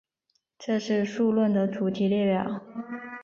[0.57, 2.59] 这是数论的主题列表。